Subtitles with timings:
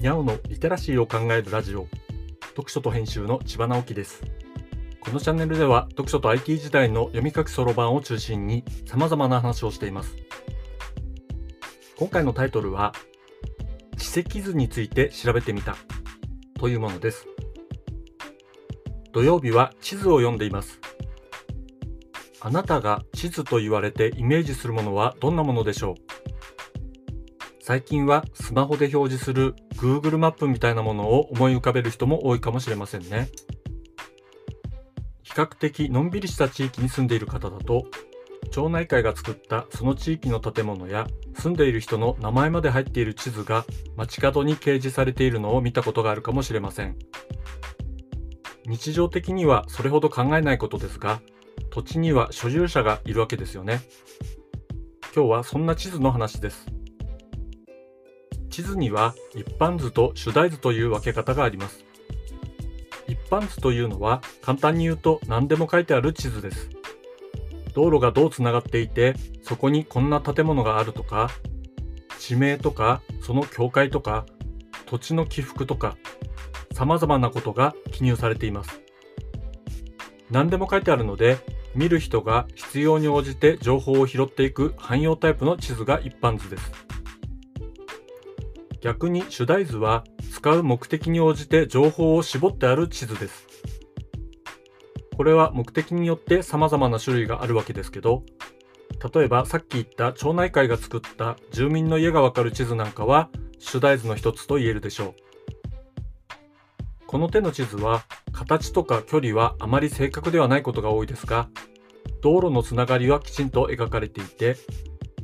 [0.00, 1.88] にゃおのリテラシーを考えるラジオ
[2.50, 4.22] 読書と編集の千葉直樹です。
[5.00, 10.14] このチャンネルでは読書と IT 時代の読み書きそろばんを中心に様々な話をしています。
[11.98, 12.92] 今回のタイトルは
[13.96, 15.76] 地石図について調べてみた。
[16.60, 17.26] というものです。
[19.12, 20.78] 土曜日は地図を読んでいます。
[22.40, 26.07] あなたが地図と言われてイメージするものはどんなものでしょう？
[27.68, 33.28] 最近はスマホで表示する Google マップみたいなものを思い浮かべる人も多いかもしれませんね。
[35.22, 37.84] 比較的のんびりした地域に住んでいる方だと、
[38.50, 46.96] 町内会が作ったその地域の建物や住んでいる人の名前まで入っている地図が街角に掲示されているのを見たことがあるかもしれません。
[48.64, 51.20] 日常的にはそれほど考えないことですが、
[51.68, 53.82] 土地には所有者がいるわけですよね。
[55.14, 56.77] 今日はそんな地図の話です。
[58.58, 61.84] 地図には一般図と主題図という分け方があります。
[63.06, 66.68] 一般図というのは簡単に言うと何でも書いてある地図です。
[67.72, 71.30] 道路がどうつながっていて、そこにこんな建物があるとか、
[72.18, 74.26] 地名とか、その境界とか、
[74.86, 75.96] 土地の起伏とか、
[76.72, 78.80] 様々なことが記入されています。
[80.32, 81.38] 何でも書いてあるので、
[81.76, 86.87] 見る人が必要に応じて情報を拾っていく汎用タイプの地図が一般図です。
[88.80, 93.46] 逆に主題図は使う目的に応じて情報を絞ってある地図です。
[95.16, 98.22] これは目的によって様々な種類があるわけですけど、
[99.12, 105.14] 例えばさっき言った町内会が作った住民の家がわかる地図なんかは主題図の一つと言えるでしょう。
[107.06, 111.48] この手の地図は形とか距離はあまり正確ではないことが多いですが、
[112.22, 114.56] 道路のつながりはきちんと描かれていて、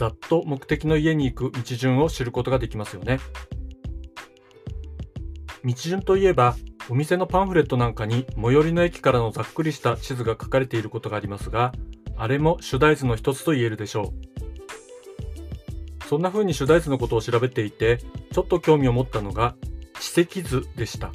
[0.00, 3.20] ざっと目的の家に行く道順を知ることができますよね。
[5.62, 6.56] 道順といえば、
[6.88, 11.72] お店のパンフレットなんかに最寄りの駅からのざっくりした地図が書かれていることがありますが、
[12.16, 14.14] あれも主題図の一つと言えるでしょ
[16.00, 16.06] う。
[16.06, 17.98] そんな風に主題図のことを調べていて、
[18.32, 19.54] ちょっと興味を持ったのが、
[20.00, 21.12] 地石図でした。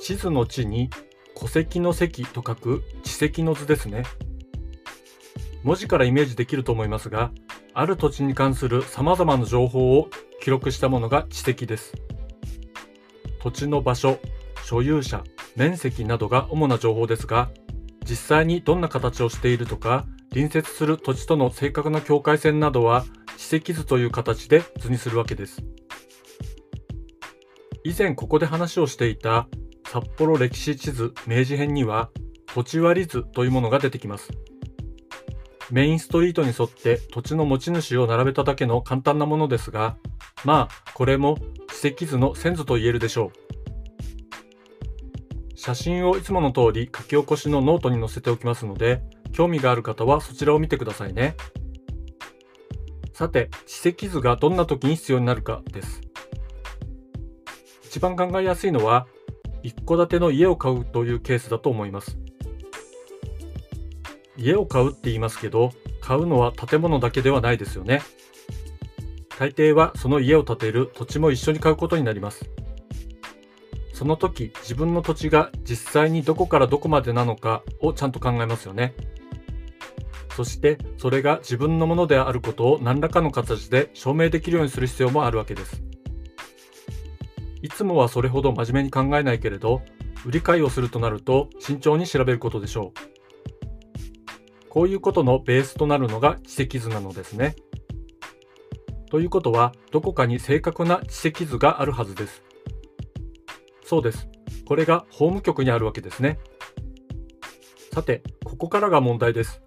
[0.00, 0.88] 地図の地に
[1.38, 4.04] 戸籍の席と書く地石の図ですね。
[5.64, 7.32] 文字からイメージできると思いますが、
[7.72, 10.10] ある土地に関する様々な情報を
[10.42, 11.94] 記録したものが地籍です。
[13.42, 14.18] 土地の場所、
[14.62, 15.24] 所有者、
[15.56, 17.50] 面積などが主な情報ですが、
[18.04, 23.06] 実際にどんな形をしているとか、隣接する土地との正確な境界線などは
[23.38, 25.62] 地籍図という形で図にするわけです。
[27.84, 29.46] 以前ここで話をしていた
[29.86, 32.10] 札幌歴史地図明治編には
[32.54, 34.30] 土地割り図というものが出てきます。
[35.74, 39.96] メインストリートに沿って土地の持ち主を並べただけの簡単なものですが、
[40.44, 41.36] まあ、これも
[41.68, 43.32] 地石図の先祖と言えるでしょう。
[45.56, 49.02] 写真をいつもの通り書き起こしのノートに載せておきますので、
[49.32, 51.34] 興味がある方はそちらを見てくださいね。
[53.12, 56.00] さて、地石図がどんな時に必要になるかです。
[57.82, 59.08] 一番考えやすいのは、
[59.64, 62.16] 一戸建ての家を買うというケースだと思います。
[64.36, 68.02] 家を買うって言いますけど、買うのは建物だけではないですよね。
[69.38, 72.48] 大抵はその家を建てる土地も一緒に買うことになります。
[73.92, 78.94] その時、自分の土地が実際にどこからどこまでなのかをちゃんと考えますよね。
[80.36, 85.80] そして、それが自分のものであることを何らかの形で証明できるようにする必要もあるわけです。
[87.62, 89.82] いつもはそれほど真面目に考えないけれど、
[90.26, 93.13] 売り買いをするとなると慎重に調べることでしょう。
[94.74, 97.54] こういうことのベースとなるのが地石図なのですね。
[99.08, 102.42] ということは、どこかに正確な地石図があるはずです。
[103.84, 104.28] そうです。
[104.66, 106.40] これが法務局にあるわけですね。
[107.92, 109.62] さて、ここからが問題です。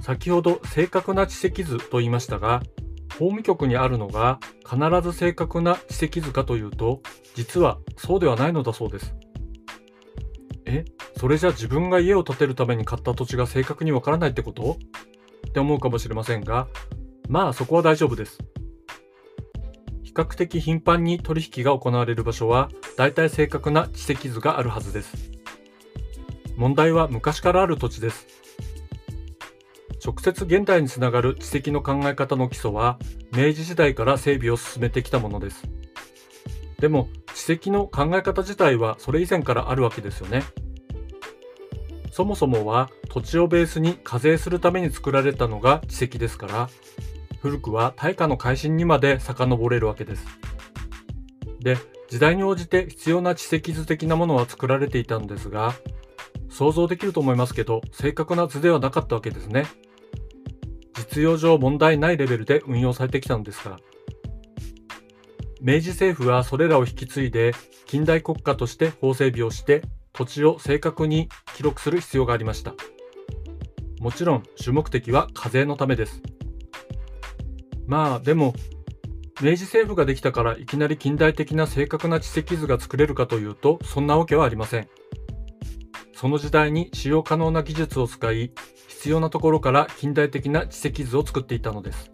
[0.00, 2.62] 先ほど正確な地石図と言いましたが、
[3.18, 7.02] 法務局にあるのが必ず正確な地石図かというと、
[7.34, 9.14] 実はそうではないのだそうです。
[11.24, 14.76] それじゃ自分が家を建てるために買った土地が正確にわからないってこと？
[15.48, 16.68] って思うかもしれませんが、
[17.30, 18.36] まあそこは大丈夫です。
[20.02, 22.68] 比較的頻繁に取引が行われる場所は、
[22.98, 25.32] 大体正確な地石図があるはずです。
[26.58, 28.26] 問題は昔からある土地です。
[30.04, 32.98] 直接現代につながる地石の考え方の基礎は、
[33.32, 35.62] 明治時代から整備を進めてきたものです。
[36.80, 40.42] でも、地石の考え方自体はそれ以前からあるわけですよね。
[42.14, 46.68] そもそもは土地をベースに課税するために作られたのが地石ですから、
[47.40, 50.24] 古くは大化の改新にまで遡れるわけです。
[51.58, 51.76] で、
[52.08, 55.74] 時代に応じて必要な地石図的なものは作られていたんですが、
[56.50, 59.66] 想像できると思いますけど、正確な図ではなかったわけですね。
[60.96, 63.76] 実用上問題ないレベルで運用されてきたのですから。
[65.60, 67.54] 明治政府はそれらを引き継いで
[67.86, 69.82] 近代国家として法整備をして
[70.14, 72.74] 土地を正確に記録する必要がありました。
[74.00, 76.22] もちろん主目的は課税のためです。
[77.86, 78.54] まあでも
[79.42, 84.88] 明治政府ができたからいきなり近代的な正確な地石図が作れるかというとそんなわけはありません。
[86.14, 88.52] その時代に使用可能な技術を使い
[88.88, 92.13] 必要なところから近代的な地石図を作っていたのです。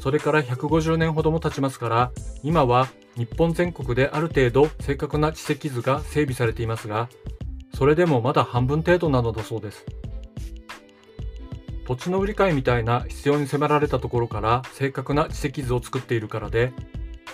[0.00, 2.10] それから150年ほども経ちますから
[2.42, 7.08] 今は日本全国である程度正確な地石図が整備されていますが
[7.74, 9.86] それでもまだ半分程度なのだそうです。
[11.86, 16.72] 土地の売り買いみたいな必要に迫られたところから正確な地石図を作っているからで、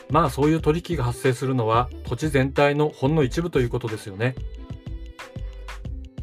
[0.09, 4.35] まあそういう取引が発生するのは土地全体のほんの一部ということですよね。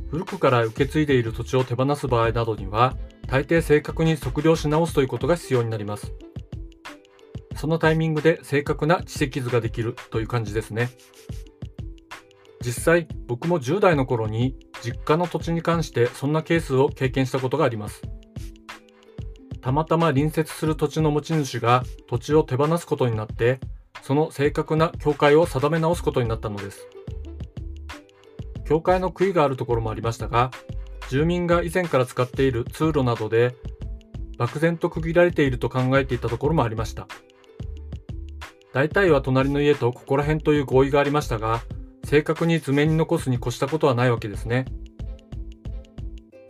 [0.10, 2.96] 古くから受け継いでいる土地を手放す場合などには、
[3.28, 6.12] 大抵正確に測量し直すということが必要になります。
[7.56, 10.90] そのタイミングで正確な地石図ができるという感じですね。
[12.62, 18.02] 実際、僕も10代の頃に実家の土地に関してそんなケースを経験したことがあります。
[19.64, 23.62] たまたま隣接する土地の持ち主が土地を手放すことになって
[24.02, 26.86] その正確な境界を定め直すことになったのです
[28.68, 30.52] 境界の杭があるところもありましたが
[31.10, 33.56] 住民が以前から使っている通路などで
[34.38, 37.08] 漠然と区切られていると考えていたところもありました
[38.74, 41.62] 大体は隣の家とここら辺という合意がありましたが
[42.04, 44.66] 正確に図面に残すに越したことはないわけですね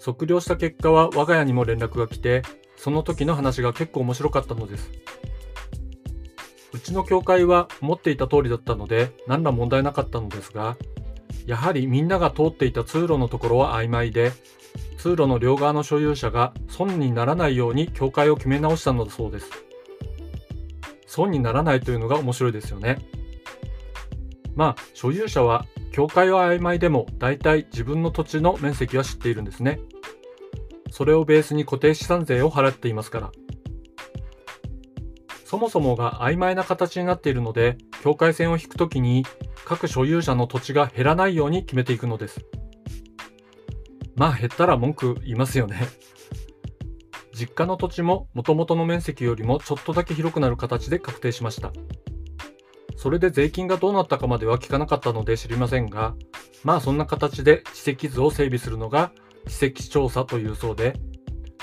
[0.04, 2.42] 測量した結果は我が家にも連絡が来て
[2.84, 4.92] その時の話が結構面白かったのです。
[6.74, 10.76] うちの教会は思っていた通りだったので何ら問題なかったのですが、
[11.46, 14.34] やはりみんなが通っていた通路のところは曖昧で、
[14.98, 19.63] 通路の両側の所有者が損にならないように境界を決め直したのだそうです。
[21.14, 22.98] 損にならないというのが面白いですよね。
[24.56, 29.80] まあ、所有者は境界は曖昧でも大体自分の土地の面積は知っているんですね。
[30.90, 33.32] それをベースに固定資産税を払っていますから。
[35.46, 39.24] そもそもが曖昧な形になっているので、境界線を引くときに
[39.66, 42.44] 各所有者の土地が減らないように決めていくのです。
[44.16, 45.88] まあ減ったら文句言いますよね。
[47.44, 51.74] 実家の土地も元々の面積よりもちょっとだけ広くなる形で確定しました。
[52.96, 56.16] それで税金がどうなったかまでは聞かなかったので知りませんが、
[56.64, 59.12] まあそんな形で地石図を整備するのが
[59.46, 60.94] 地石調査というそうで、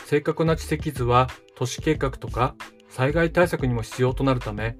[0.05, 2.55] 正確な地石図は都市計画とか
[2.91, 4.77] 災害対策にも必要となるため、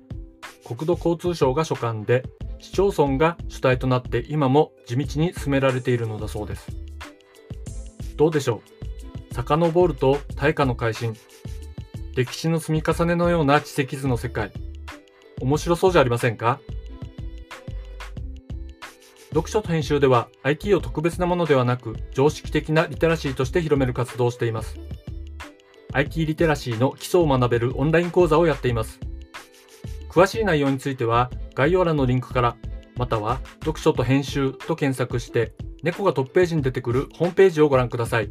[0.67, 2.25] 国土交通省が所管で、
[2.59, 6.69] 市町村が主体となって今も地道に進められているのだそうです。
[8.17, 8.80] どうでしょう？
[9.33, 11.15] 遡ると大化の改新、
[12.15, 14.53] 歴史の積み重ねのような地石図の世界、
[15.41, 16.61] 面白そうじゃありませんか？
[19.31, 24.77] 読書と編集では IT を特別なものではなく常識的なリテラシーとして広める活動をしています。
[25.93, 28.99] IT リテラシーの基礎を学べるオンライン講座をやっています。
[30.09, 32.57] 詳しい内容については概要欄のリンクから
[32.97, 35.53] または読書と編集と検索して
[35.85, 38.31] 猫がトップページに出てくるホームページをご覧ください。